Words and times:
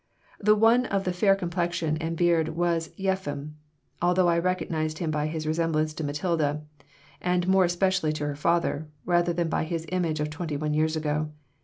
The 0.39 0.55
one 0.55 0.87
of 0.87 1.03
the 1.03 1.13
fair 1.13 1.35
complexion 1.35 1.95
and 1.97 2.17
beard 2.17 2.47
was 2.55 2.89
Yeffim, 2.97 3.53
although 4.01 4.29
I 4.29 4.39
recognized 4.39 4.97
him 4.97 5.11
by 5.11 5.27
his 5.27 5.45
resemblance 5.45 5.93
to 5.93 6.03
Matilda 6.03 6.63
and 7.21 7.47
more 7.47 7.65
especially 7.65 8.11
to 8.13 8.25
her 8.25 8.35
father, 8.35 8.87
rather 9.05 9.31
than 9.31 9.47
by 9.47 9.63
his 9.63 9.85
image 9.91 10.19
of 10.19 10.31
twenty 10.31 10.57
one 10.57 10.73
years 10.73 10.95
ago. 10.95 11.29